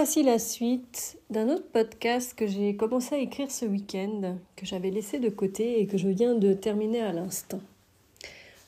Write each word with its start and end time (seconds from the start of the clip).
Voici 0.00 0.22
la 0.22 0.38
suite 0.38 1.18
d'un 1.28 1.48
autre 1.48 1.66
podcast 1.72 2.32
que 2.34 2.46
j'ai 2.46 2.76
commencé 2.76 3.16
à 3.16 3.18
écrire 3.18 3.50
ce 3.50 3.64
week-end, 3.64 4.36
que 4.54 4.64
j'avais 4.64 4.90
laissé 4.90 5.18
de 5.18 5.28
côté 5.28 5.80
et 5.80 5.88
que 5.88 5.98
je 5.98 6.06
viens 6.06 6.36
de 6.36 6.54
terminer 6.54 7.00
à 7.00 7.12
l'instant. 7.12 7.60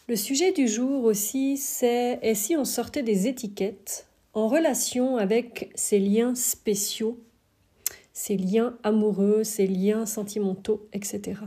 Le 0.08 0.16
sujet 0.16 0.50
du 0.50 0.66
jour 0.66 1.04
aussi, 1.04 1.56
c'est 1.56 2.18
et 2.22 2.34
si 2.34 2.56
on 2.56 2.64
sortait 2.64 3.04
des 3.04 3.28
étiquettes 3.28 4.08
en 4.34 4.48
relation 4.48 5.18
avec 5.18 5.70
ces 5.76 6.00
liens 6.00 6.34
spéciaux, 6.34 7.16
ces 8.12 8.36
liens 8.36 8.76
amoureux, 8.82 9.44
ces 9.44 9.68
liens 9.68 10.06
sentimentaux, 10.06 10.88
etc. 10.92 11.42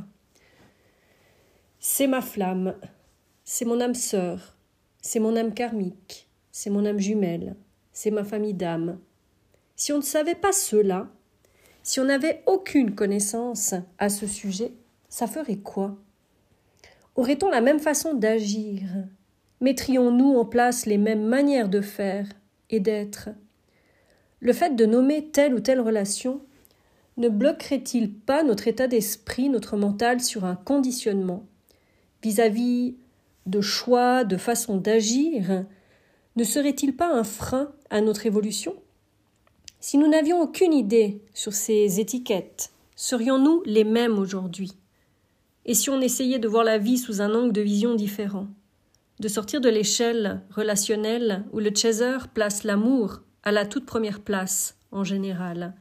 C'est 1.82 2.08
ma 2.08 2.22
flamme, 2.22 2.74
c'est 3.44 3.66
mon 3.66 3.82
âme 3.82 3.96
sœur, 3.96 4.56
c'est 5.02 5.20
mon 5.20 5.36
âme 5.36 5.54
karmique, 5.54 6.30
c'est 6.54 6.70
mon 6.70 6.86
âme 6.86 7.00
jumelle, 7.00 7.58
c'est 7.92 8.12
ma 8.12 8.24
famille 8.24 8.54
d'âme, 8.54 8.98
si 9.84 9.92
on 9.92 9.98
ne 9.98 10.02
savait 10.02 10.34
pas 10.34 10.54
cela, 10.54 11.10
si 11.82 12.00
on 12.00 12.06
n'avait 12.06 12.42
aucune 12.46 12.96
connaissance 12.96 13.74
à 13.98 14.08
ce 14.08 14.26
sujet, 14.26 14.72
ça 15.10 15.28
ferait 15.28 15.58
quoi? 15.58 15.98
Aurait-on 17.18 17.50
la 17.50 17.60
même 17.60 17.82
façon 17.82 18.14
d'agir? 18.14 18.84
Mettrions-nous 19.60 20.38
en 20.38 20.46
place 20.46 20.86
les 20.86 20.98
mêmes 20.98 21.26
manières 21.26 21.68
de 21.68 21.82
faire 21.82 22.30
et 22.70 22.80
d'être? 22.80 23.28
Le 24.40 24.54
fait 24.54 24.74
de 24.78 24.86
nommer 24.86 25.26
telle 25.32 25.54
ou 25.54 25.60
telle 25.60 25.82
relation 25.82 26.40
ne 27.18 27.28
bloquerait-il 27.28 28.10
pas 28.14 28.44
notre 28.44 28.70
état 28.70 28.88
d'esprit, 28.88 29.50
notre 29.50 29.76
mental 29.76 30.22
sur 30.22 30.46
un 30.46 30.56
conditionnement? 30.56 31.46
Vis-à-vis 32.22 32.96
de 33.48 33.60
choix, 33.60 34.24
de 34.24 34.38
façon 34.38 34.78
d'agir 34.78 35.66
Ne 36.38 36.44
serait-il 36.46 36.96
pas 36.96 37.12
un 37.12 37.26
frein 37.26 37.74
à 37.90 38.00
notre 38.00 38.26
évolution? 38.26 38.78
Si 39.84 39.98
nous 39.98 40.08
n'avions 40.08 40.40
aucune 40.40 40.72
idée 40.72 41.20
sur 41.34 41.52
ces 41.52 42.00
étiquettes, 42.00 42.72
serions-nous 42.96 43.64
les 43.66 43.84
mêmes 43.84 44.18
aujourd'hui? 44.18 44.72
Et 45.66 45.74
si 45.74 45.90
on 45.90 46.00
essayait 46.00 46.40
de 46.40 46.48
voir 46.48 46.64
la 46.64 46.78
vie 46.78 46.98
sous 46.98 47.20
un 47.20 47.36
angle 47.36 47.52
de 47.52 47.60
vision 47.60 47.94
différent? 47.94 48.48
De 49.20 49.28
sortir 49.28 49.60
de 49.60 49.68
l'échelle 49.68 50.42
relationnelle 50.52 51.44
où 51.52 51.60
le 51.60 51.76
chaser 51.76 52.16
place 52.34 52.64
l'amour 52.64 53.24
à 53.44 53.52
la 53.52 53.66
toute 53.66 53.86
première 53.86 54.22
place 54.22 54.78
en 54.94 55.04
général? 55.04 55.74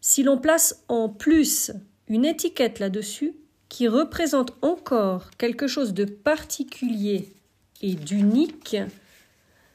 Si 0.00 0.24
l'on 0.24 0.38
place 0.38 0.82
en 0.88 1.08
plus 1.08 1.70
une 2.08 2.24
étiquette 2.24 2.80
là-dessus 2.80 3.36
qui 3.68 3.86
représente 3.86 4.56
encore 4.60 5.30
quelque 5.38 5.68
chose 5.68 5.94
de 5.94 6.04
particulier 6.04 7.32
et 7.80 7.94
d'unique, 7.94 8.76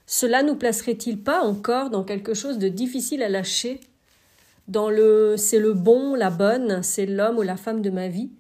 cela 0.10 0.42
nous 0.42 0.56
placerait-il 0.56 1.22
pas 1.22 1.42
encore 1.42 1.90
dans 1.90 2.06
quelque 2.06 2.34
chose 2.34 2.58
de 2.58 2.70
difficile 2.70 3.22
à 3.22 3.30
lâcher 3.30 3.82
Dans 4.70 4.90
le 4.90 5.36
c'est 5.38 5.60
le 5.60 5.74
bon, 5.74 6.16
la 6.16 6.30
bonne, 6.30 6.82
c'est 6.82 7.06
l'homme 7.06 7.38
ou 7.38 7.42
la 7.42 7.58
femme 7.58 7.82
de 7.82 7.90
ma 7.90 8.08
vie? 8.08 8.32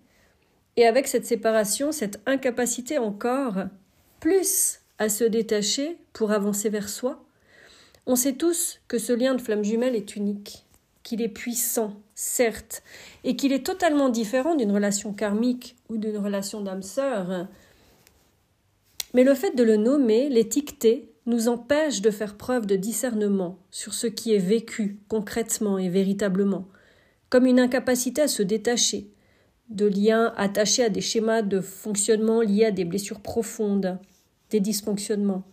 Et 0.77 0.85
avec 0.85 1.07
cette 1.07 1.25
séparation, 1.25 1.91
cette 1.91 2.21
incapacité 2.25 2.97
encore 2.97 3.65
plus 4.21 4.79
à 4.97 5.09
se 5.09 5.25
détacher 5.25 5.97
pour 6.13 6.31
avancer 6.31 6.69
vers 6.69 6.87
soi, 6.87 7.23
on 8.05 8.15
sait 8.15 8.33
tous 8.33 8.79
que 8.87 8.97
ce 8.97 9.11
lien 9.11 9.35
de 9.35 9.41
flamme 9.41 9.65
jumelle 9.65 9.95
est 9.95 10.15
unique, 10.15 10.65
qu'il 11.03 11.21
est 11.21 11.27
puissant, 11.27 11.97
certes, 12.15 12.81
et 13.25 13.35
qu'il 13.35 13.51
est 13.51 13.65
totalement 13.65 14.07
différent 14.07 14.55
d'une 14.55 14.71
relation 14.71 15.11
karmique 15.11 15.75
ou 15.89 15.97
d'une 15.97 16.17
relation 16.17 16.61
d'âme 16.61 16.83
sœur. 16.83 17.47
Mais 19.13 19.25
le 19.25 19.33
fait 19.33 19.55
de 19.55 19.63
le 19.63 19.75
nommer, 19.75 20.29
l'étiqueter, 20.29 21.11
nous 21.27 21.49
empêche 21.49 22.01
de 22.01 22.09
faire 22.09 22.37
preuve 22.37 22.65
de 22.65 22.77
discernement 22.77 23.59
sur 23.69 23.93
ce 23.93 24.07
qui 24.07 24.33
est 24.33 24.39
vécu 24.39 24.97
concrètement 25.09 25.77
et 25.77 25.89
véritablement, 25.89 26.65
comme 27.29 27.45
une 27.45 27.59
incapacité 27.59 28.21
à 28.21 28.27
se 28.29 28.41
détacher 28.41 29.11
de 29.69 29.85
liens 29.85 30.33
attachés 30.37 30.85
à 30.85 30.89
des 30.89 31.01
schémas 31.01 31.41
de 31.41 31.59
fonctionnement 31.59 32.39
liés 32.39 32.65
à 32.65 32.71
des 32.71 32.85
blessures 32.85 33.19
profondes, 33.19 33.99
des 34.51 34.61
dysfonctionnements, 34.61 35.43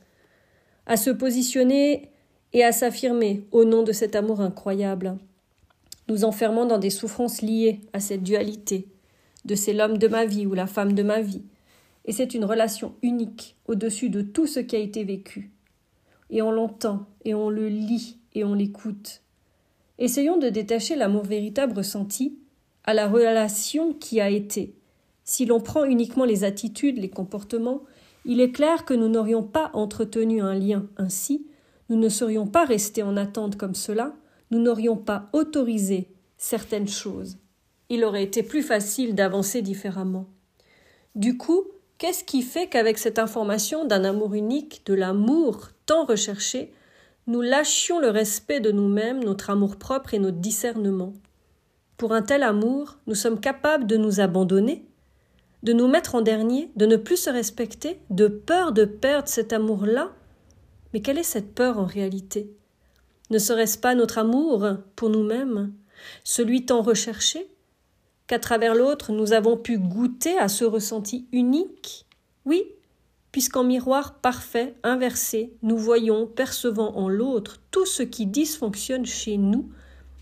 à 0.87 0.97
se 0.97 1.11
positionner 1.11 2.13
et 2.53 2.63
à 2.63 2.71
s'affirmer 2.71 3.45
au 3.51 3.65
nom 3.65 3.83
de 3.83 3.91
cet 3.91 4.15
amour 4.15 4.41
incroyable, 4.41 5.19
nous 6.09 6.25
enfermant 6.25 6.67
dans 6.67 6.79
des 6.79 6.91
souffrances 6.91 7.43
liées 7.43 7.81
à 7.93 7.99
cette 7.99 8.23
dualité, 8.23 8.87
de 9.45 9.57
c'est 9.57 9.73
l'homme 9.73 9.99
de 9.99 10.07
ma 10.07 10.25
vie 10.25 10.47
ou 10.47 10.55
la 10.55 10.69
femme 10.69 10.93
de 10.93 11.03
ma 11.03 11.21
vie, 11.21 11.43
et 12.05 12.13
c'est 12.13 12.35
une 12.35 12.45
relation 12.45 12.95
unique 13.03 13.57
au-dessus 13.67 14.11
de 14.11 14.23
tout 14.23 14.47
ce 14.47 14.61
qui 14.61 14.77
a 14.77 14.79
été 14.79 15.03
vécu 15.03 15.51
et 16.31 16.43
on 16.43 16.51
l'entend, 16.51 17.07
et 17.25 17.35
on 17.35 17.51
le 17.51 17.69
lit, 17.69 18.19
et 18.35 18.45
on 18.45 18.55
l'écoute. 18.55 19.23
Essayons 19.99 20.39
de 20.39 20.49
détacher 20.49 20.97
l'amour 20.97 21.25
véritable 21.25 21.77
ressenti 21.77 22.39
à 22.85 22.95
la 22.95 23.09
relation 23.09 23.93
qui 23.93 24.21
a 24.21 24.29
été. 24.29 24.75
Si 25.25 25.47
l'on 25.47 25.61
prend 25.61 25.85
uniquement 25.85 26.25
les 26.25 26.45
attitudes, 26.45 26.99
les 26.99 27.11
comportements, 27.11 27.83
il 28.25 28.41
est 28.41 28.53
clair 28.53 28.85
que 28.85 28.95
nous 28.95 29.09
n'aurions 29.09 29.43
pas 29.43 29.71
entretenu 29.73 30.43
un 30.43 30.55
lien 30.55 30.87
ainsi, 30.97 31.47
nous 31.89 31.97
ne 31.97 32.09
serions 32.09 32.47
pas 32.47 32.65
restés 32.65 33.03
en 33.03 33.17
attente 33.17 33.57
comme 33.57 33.75
cela, 33.75 34.15
nous 34.51 34.59
n'aurions 34.59 34.97
pas 34.97 35.29
autorisé 35.33 36.09
certaines 36.37 36.89
choses. 36.89 37.39
Il 37.89 38.05
aurait 38.05 38.25
été 38.25 38.43
plus 38.43 38.63
facile 38.63 39.15
d'avancer 39.15 39.63
différemment. 39.63 40.27
Du 41.15 41.37
coup, 41.37 41.65
Qu'est-ce 41.99 42.25
qui 42.25 42.43
fait 42.43 42.67
qu'avec 42.67 42.99
cette 42.99 43.19
information 43.19 43.85
d'un 43.85 44.05
amour 44.05 44.35
unique, 44.35 44.83
de 44.87 44.95
l'amour 44.95 45.71
tant 45.87 46.05
recherché, 46.05 46.73
nous 47.27 47.41
lâchions 47.41 48.01
le 48.01 48.09
respect 48.09 48.61
de 48.61 48.71
nous-mêmes, 48.71 49.25
notre 49.25 49.51
amour-propre 49.51 50.15
et 50.15 50.19
notre 50.19 50.39
discernement. 50.39 51.15
Pour 51.97 52.13
un 52.13 52.23
tel 52.23 52.43
amour, 52.43 52.99
nous 53.07 53.15
sommes 53.15 53.41
capables 53.41 53.87
de 53.87 53.97
nous 53.97 54.21
abandonner, 54.21 54.85
de 55.63 55.73
nous 55.73 55.89
mettre 55.89 56.15
en 56.15 56.21
dernier, 56.21 56.71
de 56.77 56.85
ne 56.87 56.97
plus 56.97 57.17
se 57.17 57.31
respecter, 57.31 57.99
de 58.11 58.29
peur 58.29 58.73
de 58.73 58.85
perdre 58.85 59.29
cet 59.29 59.53
amour-là. 59.53 60.13
Mais 60.93 61.01
quelle 61.01 61.19
est 61.19 61.23
cette 61.23 61.55
peur 61.55 61.79
en 61.79 61.87
réalité? 61.87 62.51
Ne 63.31 63.39
serait-ce 63.39 63.79
pas 63.79 63.95
notre 63.95 64.19
amour 64.19 64.69
pour 64.97 65.09
nous-mêmes, 65.09 65.73
celui 66.25 66.67
tant 66.67 66.83
recherché, 66.83 67.49
qu'à 68.27 68.39
travers 68.39 68.75
l'autre 68.75 69.13
nous 69.13 69.33
avons 69.33 69.57
pu 69.57 69.79
goûter 69.79 70.37
à 70.39 70.49
ce 70.49 70.65
ressenti 70.65 71.27
unique? 71.33 72.07
Oui, 72.45 72.65
puisqu'en 73.35 73.65
miroir 73.65 74.21
parfait, 74.21 74.77
inversé, 74.85 75.57
nous 75.63 75.77
voyons, 75.77 76.25
percevant 76.25 76.95
en 76.95 77.09
l'autre 77.09 77.59
tout 77.73 77.85
ce 77.85 78.05
qui 78.05 78.27
dysfonctionne 78.27 79.07
chez 79.07 79.39
nous 79.39 79.73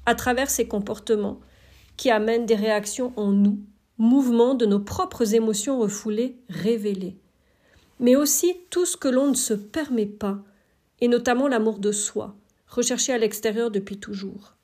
à 0.07 0.15
travers 0.15 0.49
ces 0.49 0.67
comportements 0.67 1.39
qui 1.99 2.11
amènent 2.11 2.47
des 2.47 2.55
réactions 2.55 3.13
en 3.17 3.31
nous, 3.31 3.59
mouvements 3.99 4.55
de 4.55 4.65
nos 4.65 4.81
propres 4.81 5.35
émotions 5.35 5.79
refoulées, 5.79 6.39
révélées. 6.49 7.19
Mais 8.01 8.17
aussi 8.17 8.57
tout 8.71 8.87
ce 8.87 8.97
que 8.97 9.09
l'on 9.09 9.29
ne 9.29 9.35
se 9.35 9.53
permet 9.53 10.07
pas, 10.07 10.39
et 11.03 11.09
notamment 11.09 11.49
l'amour 11.49 11.81
de 11.81 11.93
soi, 11.93 12.35
recherché 12.67 13.13
à 13.13 13.19
l'extérieur 13.19 13.71
depuis 13.71 13.99
toujours. 13.99 14.55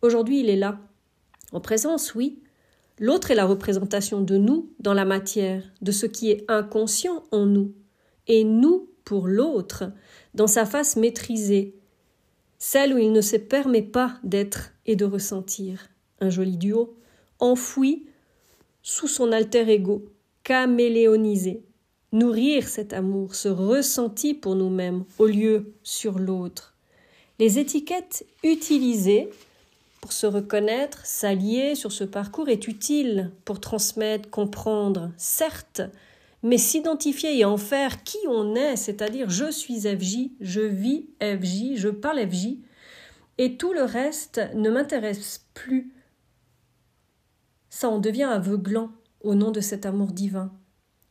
Aujourd'hui, 0.00 0.40
il 0.40 0.48
est 0.48 0.56
là. 0.56 0.80
En 1.52 1.60
présence, 1.60 2.14
oui, 2.14 2.42
L'autre 2.98 3.30
est 3.30 3.34
la 3.34 3.46
représentation 3.46 4.20
de 4.20 4.36
nous 4.36 4.70
dans 4.78 4.94
la 4.94 5.04
matière, 5.04 5.64
de 5.80 5.90
ce 5.90 6.06
qui 6.06 6.30
est 6.30 6.44
inconscient 6.48 7.24
en 7.32 7.46
nous, 7.46 7.72
et 8.28 8.44
nous 8.44 8.88
pour 9.04 9.26
l'autre, 9.26 9.84
dans 10.34 10.46
sa 10.46 10.64
face 10.64 10.96
maîtrisée, 10.96 11.74
celle 12.58 12.94
où 12.94 12.98
il 12.98 13.12
ne 13.12 13.20
se 13.20 13.36
permet 13.36 13.82
pas 13.82 14.18
d'être 14.22 14.72
et 14.86 14.96
de 14.96 15.04
ressentir. 15.04 15.88
Un 16.20 16.30
joli 16.30 16.56
duo, 16.56 16.96
enfoui 17.40 18.06
sous 18.82 19.08
son 19.08 19.32
alter 19.32 19.68
ego, 19.68 20.04
caméléonisé. 20.44 21.62
Nourrir 22.12 22.68
cet 22.68 22.92
amour, 22.92 23.34
ce 23.34 23.48
ressenti 23.48 24.34
pour 24.34 24.54
nous-mêmes, 24.54 25.04
au 25.18 25.26
lieu 25.26 25.72
sur 25.82 26.18
l'autre. 26.18 26.74
Les 27.38 27.58
étiquettes 27.58 28.26
utilisées 28.44 29.30
pour 30.02 30.12
se 30.12 30.26
reconnaître, 30.26 31.06
s'allier 31.06 31.74
sur 31.74 31.90
ce 31.90 32.04
parcours 32.04 32.48
est 32.48 32.68
utile 32.68 33.30
pour 33.44 33.60
transmettre, 33.60 34.28
comprendre, 34.30 35.10
certes, 35.16 35.82
mais 36.42 36.58
s'identifier 36.58 37.38
et 37.38 37.44
en 37.44 37.56
faire 37.56 38.02
qui 38.02 38.18
on 38.28 38.54
est, 38.54 38.76
c'est-à-dire 38.76 39.30
je 39.30 39.50
suis 39.50 39.80
FJ, 39.80 40.30
je 40.40 40.60
vis 40.60 41.06
FJ, 41.20 41.76
je 41.76 41.88
parle 41.88 42.28
FJ, 42.28 42.58
et 43.38 43.56
tout 43.56 43.72
le 43.72 43.82
reste 43.82 44.40
ne 44.54 44.70
m'intéresse 44.70 45.46
plus. 45.54 45.92
Ça 47.70 47.88
en 47.88 47.98
devient 47.98 48.24
aveuglant 48.24 48.90
au 49.22 49.34
nom 49.34 49.50
de 49.50 49.60
cet 49.60 49.86
amour 49.86 50.08
divin. 50.08 50.52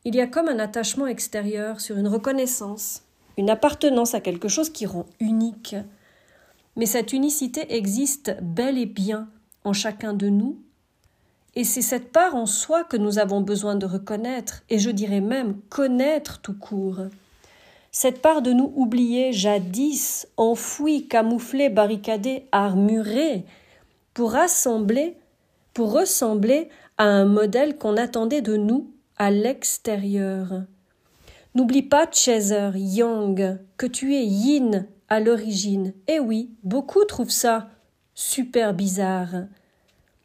Il 0.04 0.14
y 0.14 0.20
a 0.20 0.26
comme 0.26 0.48
un 0.48 0.58
attachement 0.58 1.06
extérieur 1.06 1.80
sur 1.80 1.96
une 1.96 2.08
reconnaissance, 2.08 3.02
une 3.38 3.50
appartenance 3.50 4.14
à 4.14 4.20
quelque 4.20 4.48
chose 4.48 4.70
qui 4.70 4.84
rend 4.84 5.06
unique, 5.20 5.76
mais 6.76 6.86
cette 6.86 7.12
unicité 7.12 7.74
existe 7.74 8.36
bel 8.42 8.78
et 8.78 8.86
bien 8.86 9.28
en 9.64 9.72
chacun 9.72 10.12
de 10.12 10.28
nous, 10.28 10.62
et 11.54 11.64
c'est 11.64 11.82
cette 11.82 12.12
part 12.12 12.34
en 12.34 12.46
soi 12.46 12.84
que 12.84 12.96
nous 12.96 13.18
avons 13.18 13.40
besoin 13.40 13.74
de 13.74 13.86
reconnaître, 13.86 14.62
et 14.70 14.78
je 14.78 14.90
dirais 14.90 15.20
même 15.20 15.60
connaître 15.68 16.40
tout 16.40 16.58
court. 16.58 17.00
cette 17.94 18.22
part 18.22 18.40
de 18.40 18.52
nous 18.52 18.72
oubliée 18.74 19.32
jadis, 19.32 20.26
enfouie, 20.38 21.08
camouflée, 21.08 21.68
barricadée, 21.68 22.46
armurée, 22.50 23.44
pour 24.14 24.32
rassembler, 24.32 25.18
pour 25.74 25.92
ressembler 25.92 26.70
à 26.96 27.04
un 27.04 27.26
modèle 27.26 27.76
qu'on 27.76 27.98
attendait 27.98 28.40
de 28.40 28.56
nous 28.56 28.90
à 29.18 29.30
l'extérieur. 29.30 30.64
N'oublie 31.54 31.82
pas, 31.82 32.08
Chaser, 32.10 32.70
Yang, 32.76 33.58
que 33.76 33.86
tu 33.86 34.14
es 34.14 34.24
yin 34.24 34.86
à 35.08 35.20
l'origine. 35.20 35.92
Eh 36.08 36.18
oui, 36.18 36.50
beaucoup 36.64 37.04
trouvent 37.04 37.30
ça 37.30 37.68
super 38.14 38.72
bizarre. 38.72 39.44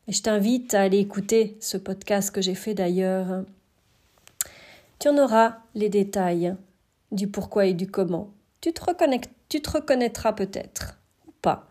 Et 0.07 0.13
je 0.13 0.21
t'invite 0.21 0.73
à 0.73 0.81
aller 0.81 0.99
écouter 0.99 1.57
ce 1.59 1.77
podcast 1.77 2.31
que 2.31 2.41
j'ai 2.41 2.55
fait 2.55 2.73
d'ailleurs. 2.73 3.43
Tu 4.99 5.09
en 5.09 5.17
auras 5.17 5.57
les 5.75 5.89
détails 5.89 6.55
du 7.11 7.27
pourquoi 7.27 7.65
et 7.65 7.73
du 7.73 7.87
comment. 7.87 8.29
Tu 8.61 8.71
te, 8.73 8.81
tu 9.49 9.61
te 9.61 9.69
reconnaîtras 9.69 10.33
peut-être 10.33 10.97
ou 11.27 11.31
pas. 11.41 11.67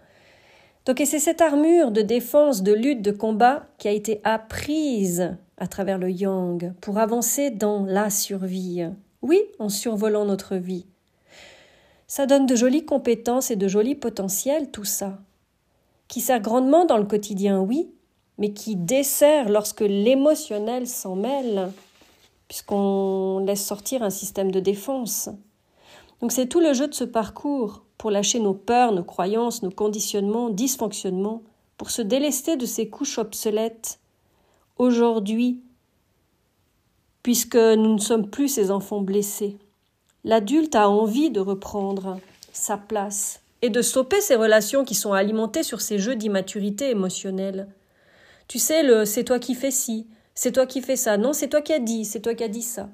Donc, 0.85 1.01
et 1.01 1.07
c'est 1.07 1.19
cette 1.19 1.41
armure 1.41 1.91
de 1.91 2.03
défense, 2.03 2.63
de 2.63 2.73
lutte, 2.73 3.03
de 3.03 3.11
combat 3.11 3.67
qui 3.79 3.89
a 3.89 3.93
été 3.93 4.21
apprise 4.23 5.37
à 5.57 5.67
travers 5.67 5.99
le 5.99 6.11
yang 6.11 6.75
pour 6.81 6.99
avancer 6.99 7.51
dans 7.51 7.85
la 7.85 8.11
survie. 8.11 8.87
Oui, 9.23 9.43
en 9.59 9.69
survolant 9.69 10.25
notre 10.25 10.57
vie. 10.57 10.87
Ça 12.07 12.27
donne 12.27 12.47
de 12.47 12.55
jolies 12.55 12.85
compétences 12.85 13.51
et 13.51 13.57
de 13.57 13.67
jolis 13.67 13.97
potentiels, 13.97 14.71
tout 14.71 14.85
ça. 14.85 15.19
Qui 16.07 16.21
sert 16.21 16.41
grandement 16.41 16.85
dans 16.85 16.99
le 16.99 17.05
quotidien, 17.07 17.61
oui, 17.61 17.91
mais 18.39 18.53
qui 18.53 18.77
dessert 18.77 19.49
lorsque 19.49 19.81
l'émotionnel 19.81 20.87
s'en 20.87 21.17
mêle, 21.17 21.73
puisqu'on 22.49 23.45
laisse 23.47 23.65
sortir 23.65 24.03
un 24.03 24.11
système 24.11 24.51
de 24.51 24.61
défense. 24.61 25.29
Donc 26.21 26.33
c'est 26.33 26.47
tout 26.47 26.61
le 26.61 26.73
jeu 26.73 26.89
de 26.89 26.95
ce 26.95 27.05
parcours 27.05 27.83
pour 27.99 28.11
lâcher 28.11 28.41
nos 28.41 28.55
peurs, 28.55 28.93
nos 28.93 29.05
croyances, 29.05 29.63
nos 29.63 29.71
conditionnements, 29.71 30.51
dysfonctionnements, 30.51 31.43
pour 31.77 31.91
se 31.91 32.03
délester 32.03 32.57
de 32.57 32.67
ces 32.67 32.89
couches 32.89 33.19
obsolètes. 33.19 34.01
Aujourd'hui, 34.79 35.61
puisque 37.23 37.57
nous 37.57 37.95
ne 37.95 38.01
sommes 38.01 38.31
plus 38.31 38.49
ces 38.49 38.71
enfants 38.71 39.01
blessés, 39.01 39.59
l'adulte 40.25 40.75
a 40.75 40.89
envie 40.89 41.31
de 41.31 41.41
reprendre 41.41 42.19
sa 42.53 42.77
place 42.77 43.41
et 43.63 43.71
de 43.71 43.83
stopper 43.83 44.21
ces 44.21 44.37
relations 44.37 44.85
qui 44.85 44.95
sont 44.95 45.13
alimentées 45.13 45.63
sur 45.63 45.81
ces 45.81 45.99
jeux 45.99 46.17
d'immaturité 46.17 46.91
émotionnelle. 46.91 47.69
Tu 48.49 48.59
sais, 48.59 48.83
le 48.83 49.05
c'est 49.05 49.25
toi 49.25 49.39
qui 49.39 49.55
fais 49.55 49.71
ci, 49.71 50.07
c'est 50.35 50.53
toi 50.53 50.67
qui 50.67 50.81
fais 50.81 50.97
ça, 50.97 51.17
non, 51.17 51.33
c'est 51.33 51.49
toi 51.49 51.63
qui 51.63 51.73
as 51.73 51.79
dit, 51.79 52.05
c'est 52.05 52.21
toi 52.21 52.35
qui 52.35 52.45
as 52.45 52.49
dit 52.49 52.63
ça. 52.63 52.89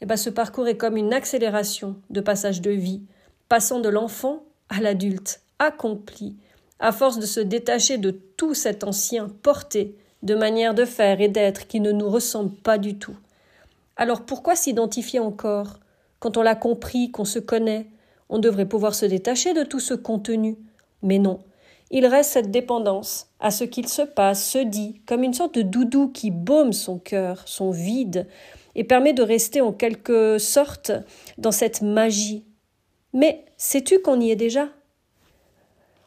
Eh 0.00 0.06
ben, 0.06 0.16
ce 0.16 0.28
parcours 0.28 0.68
est 0.68 0.76
comme 0.76 0.96
une 0.96 1.14
accélération 1.14 1.96
de 2.10 2.20
passage 2.20 2.60
de 2.60 2.70
vie, 2.70 3.02
passant 3.48 3.80
de 3.80 3.88
l'enfant 3.88 4.42
à 4.68 4.80
l'adulte, 4.80 5.40
accompli, 5.58 6.36
à 6.80 6.92
force 6.92 7.18
de 7.18 7.26
se 7.26 7.40
détacher 7.40 7.96
de 7.96 8.10
tout 8.10 8.54
cet 8.54 8.84
ancien 8.84 9.28
porté, 9.42 9.96
de 10.22 10.34
manière 10.34 10.74
de 10.74 10.84
faire 10.84 11.20
et 11.20 11.28
d'être 11.28 11.66
qui 11.66 11.80
ne 11.80 11.92
nous 11.92 12.08
ressemble 12.08 12.54
pas 12.54 12.76
du 12.76 12.98
tout. 12.98 13.16
Alors 13.96 14.22
pourquoi 14.22 14.56
s'identifier 14.56 15.20
encore? 15.20 15.78
Quand 16.18 16.36
on 16.36 16.42
l'a 16.42 16.56
compris, 16.56 17.10
qu'on 17.10 17.24
se 17.24 17.38
connaît, 17.38 17.86
on 18.28 18.38
devrait 18.38 18.68
pouvoir 18.68 18.94
se 18.94 19.06
détacher 19.06 19.54
de 19.54 19.62
tout 19.62 19.80
ce 19.80 19.94
contenu. 19.94 20.56
Mais 21.02 21.18
non, 21.18 21.40
il 21.94 22.06
reste 22.06 22.32
cette 22.32 22.50
dépendance 22.50 23.28
à 23.38 23.52
ce 23.52 23.62
qu'il 23.62 23.86
se 23.86 24.02
passe, 24.02 24.44
se 24.44 24.58
dit, 24.58 25.00
comme 25.06 25.22
une 25.22 25.32
sorte 25.32 25.54
de 25.54 25.62
doudou 25.62 26.08
qui 26.08 26.32
baume 26.32 26.72
son 26.72 26.98
cœur, 26.98 27.44
son 27.46 27.70
vide, 27.70 28.26
et 28.74 28.82
permet 28.82 29.12
de 29.12 29.22
rester 29.22 29.60
en 29.60 29.72
quelque 29.72 30.38
sorte 30.38 30.90
dans 31.38 31.52
cette 31.52 31.82
magie. 31.82 32.44
Mais 33.12 33.44
sais-tu 33.56 34.00
qu'on 34.00 34.20
y 34.20 34.32
est 34.32 34.36
déjà? 34.36 34.70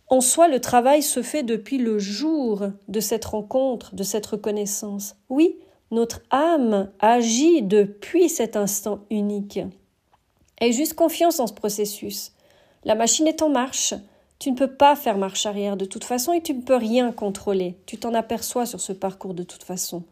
En 0.10 0.20
soi, 0.20 0.50
le 0.50 0.60
travail 0.60 1.02
se 1.02 1.22
fait 1.22 1.44
depuis 1.44 1.78
le 1.78 2.00
jour 2.00 2.68
de 2.90 3.00
cette 3.00 3.24
rencontre, 3.24 3.96
de 3.96 4.04
cette 4.04 4.26
reconnaissance. 4.26 5.16
Oui, 5.30 5.56
notre 5.92 6.20
âme 6.32 6.92
agit 7.00 7.62
depuis 7.62 8.28
cet 8.28 8.58
instant 8.58 9.06
unique. 9.10 9.62
Aie 10.60 10.74
juste 10.74 10.96
confiance 10.96 11.40
en 11.40 11.48
ce 11.48 11.54
processus. 11.54 12.34
La 12.84 12.96
machine 12.96 13.28
est 13.28 13.42
en 13.42 13.48
marche, 13.48 13.94
tu 14.40 14.52
ne 14.52 14.56
peux 14.56 14.72
pas 14.72 14.96
faire 14.96 15.18
marche 15.18 15.46
arrière 15.46 15.78
de 15.78 15.86
toute 15.86 16.04
façon 16.04 16.34
et 16.34 16.42
tu 16.42 16.54
ne 16.54 16.62
peux 16.62 16.76
rien 16.76 17.12
contrôler. 17.12 17.76
Tu 17.86 17.98
t'en 17.98 18.14
aperçois 18.14 18.66
sur 18.66 18.80
ce 18.80 18.94
parcours 18.94 19.34
de 19.34 19.44
toute 19.44 19.64
façon. 19.64 20.04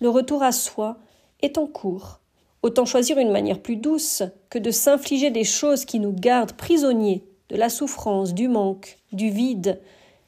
Le 0.00 0.08
retour 0.08 0.42
à 0.42 0.52
soi 0.52 0.96
est 1.42 1.58
en 1.58 1.66
cours. 1.66 2.20
Autant 2.62 2.84
choisir 2.84 3.18
une 3.18 3.32
manière 3.32 3.60
plus 3.60 3.76
douce 3.76 4.22
que 4.48 4.58
de 4.58 4.70
s'infliger 4.70 5.30
des 5.30 5.44
choses 5.44 5.84
qui 5.84 5.98
nous 5.98 6.12
gardent 6.12 6.52
prisonniers 6.52 7.24
de 7.48 7.56
la 7.56 7.68
souffrance, 7.68 8.32
du 8.32 8.48
manque, 8.48 8.98
du 9.12 9.30
vide, 9.30 9.80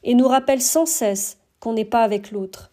et 0.02 0.14
nous 0.14 0.28
rappellent 0.28 0.62
sans 0.62 0.86
cesse 0.86 1.38
qu'on 1.60 1.74
n'est 1.74 1.84
pas 1.84 2.02
avec 2.02 2.32
l'autre. 2.32 2.70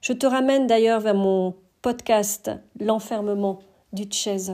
Je 0.00 0.12
te 0.12 0.26
ramène 0.26 0.66
d'ailleurs 0.66 1.00
vers 1.00 1.14
mon 1.14 1.54
podcast 1.80 2.50
L'enfermement 2.80 3.60
du 3.92 4.10
chaser. 4.10 4.52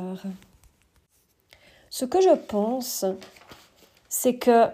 Ce 1.89 2.05
que 2.05 2.21
je 2.21 2.37
pense, 2.37 3.05
c'est 4.09 4.37
que 4.37 4.67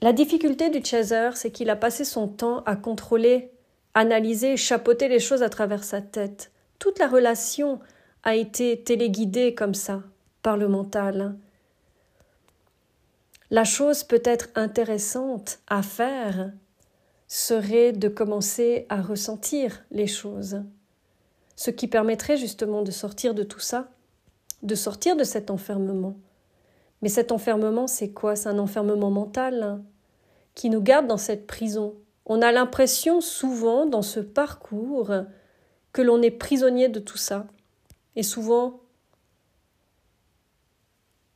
la 0.00 0.12
difficulté 0.12 0.70
du 0.70 0.84
chaser, 0.84 1.30
c'est 1.34 1.50
qu'il 1.50 1.70
a 1.70 1.76
passé 1.76 2.04
son 2.04 2.28
temps 2.28 2.62
à 2.64 2.76
contrôler, 2.76 3.50
analyser, 3.94 4.56
chapeauter 4.56 5.08
les 5.08 5.20
choses 5.20 5.42
à 5.42 5.50
travers 5.50 5.84
sa 5.84 6.00
tête. 6.00 6.50
Toute 6.78 6.98
la 6.98 7.08
relation 7.08 7.80
a 8.22 8.34
été 8.34 8.82
téléguidée 8.82 9.54
comme 9.54 9.74
ça, 9.74 10.02
par 10.42 10.56
le 10.56 10.68
mental. 10.68 11.36
La 13.50 13.64
chose 13.64 14.04
peut-être 14.04 14.48
intéressante 14.54 15.58
à 15.66 15.82
faire 15.82 16.52
serait 17.26 17.92
de 17.92 18.08
commencer 18.08 18.86
à 18.88 19.02
ressentir 19.02 19.84
les 19.90 20.06
choses, 20.06 20.62
ce 21.56 21.70
qui 21.70 21.88
permettrait 21.88 22.36
justement 22.36 22.82
de 22.82 22.90
sortir 22.90 23.34
de 23.34 23.42
tout 23.42 23.60
ça, 23.60 23.88
de 24.62 24.74
sortir 24.74 25.16
de 25.16 25.24
cet 25.24 25.50
enfermement. 25.50 26.16
Mais 27.02 27.08
cet 27.08 27.32
enfermement, 27.32 27.86
c'est 27.86 28.12
quoi? 28.12 28.36
C'est 28.36 28.48
un 28.48 28.58
enfermement 28.58 29.10
mental 29.10 29.62
hein, 29.62 29.82
qui 30.54 30.70
nous 30.70 30.82
garde 30.82 31.06
dans 31.06 31.16
cette 31.16 31.46
prison. 31.46 31.94
On 32.26 32.42
a 32.42 32.52
l'impression 32.52 33.20
souvent 33.20 33.86
dans 33.86 34.02
ce 34.02 34.20
parcours 34.20 35.12
que 35.92 36.02
l'on 36.02 36.22
est 36.22 36.30
prisonnier 36.30 36.88
de 36.88 37.00
tout 37.00 37.16
ça. 37.16 37.46
Et 38.16 38.22
souvent, 38.22 38.80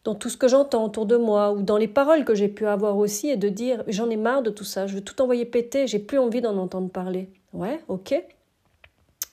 dans 0.05 0.15
tout 0.15 0.29
ce 0.29 0.37
que 0.37 0.49
j'entends 0.49 0.85
autour 0.85 1.07
de 1.07 1.17
moi 1.17 1.53
ou 1.53 1.63
dans 1.63 1.79
les 1.79 1.89
paroles 1.89 2.25
que 2.25 2.35
j'ai 2.35 2.49
pu 2.49 2.67
avoir 2.67 2.99
aussi 2.99 3.29
et 3.29 3.37
de 3.37 3.49
dire 3.49 3.83
j'en 3.89 4.11
ai 4.11 4.17
marre 4.17 4.43
de 4.43 4.51
tout 4.51 4.65
ça, 4.65 4.87
je 4.87 4.95
veux 4.95 5.05
tout 5.05 5.21
envoyer 5.23 5.47
péter, 5.47 5.87
j'ai 5.87 5.99
plus 5.99 6.19
envie 6.19 6.43
d'en 6.43 6.59
entendre 6.59 6.91
parler. 6.91 7.31
Ouais, 7.53 7.81
ok. 7.89 8.15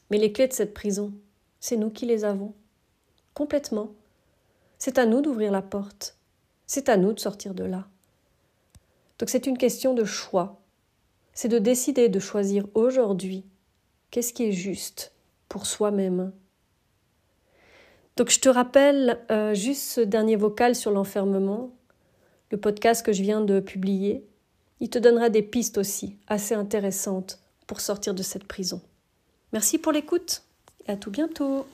Mais 0.10 0.18
les 0.18 0.32
clés 0.32 0.48
de 0.48 0.54
cette 0.54 0.74
prison, 0.74 1.12
c'est 1.60 1.78
nous 1.78 1.90
qui 1.90 2.06
les 2.06 2.24
avons. 2.24 2.54
Complètement. 3.34 3.92
C'est 4.78 4.98
à 4.98 5.06
nous 5.06 5.22
d'ouvrir 5.22 5.52
la 5.52 5.62
porte. 5.62 6.18
C'est 6.74 6.88
à 6.88 6.96
nous 6.96 7.12
de 7.12 7.20
sortir 7.20 7.54
de 7.54 7.66
là. 7.66 7.86
Donc 9.20 9.28
c'est 9.30 9.46
une 9.46 9.58
question 9.58 9.94
de 9.94 10.06
choix. 10.06 10.62
C'est 11.34 11.50
de 11.50 11.60
décider 11.60 12.08
de 12.08 12.18
choisir 12.18 12.66
aujourd'hui 12.76 13.44
qu'est-ce 14.10 14.32
qui 14.32 14.46
est 14.46 14.54
juste 14.54 15.12
pour 15.50 15.66
soi-même. 15.66 16.32
Donc 18.16 18.30
je 18.30 18.40
te 18.40 18.48
rappelle 18.48 19.20
euh, 19.32 19.54
juste 19.54 19.82
ce 19.82 20.00
dernier 20.00 20.38
vocal 20.38 20.74
sur 20.74 20.92
l'enfermement, 20.92 21.76
le 22.52 22.58
podcast 22.58 23.06
que 23.06 23.12
je 23.12 23.22
viens 23.22 23.42
de 23.42 23.60
publier. 23.60 24.26
Il 24.80 24.90
te 24.90 24.98
donnera 24.98 25.28
des 25.28 25.42
pistes 25.42 25.78
aussi 25.78 26.16
assez 26.28 26.56
intéressantes 26.56 27.40
pour 27.68 27.82
sortir 27.82 28.14
de 28.14 28.24
cette 28.24 28.46
prison. 28.46 28.82
Merci 29.52 29.78
pour 29.78 29.92
l'écoute 29.92 30.44
et 30.88 30.94
à 30.94 30.96
tout 30.96 31.12
bientôt. 31.12 31.66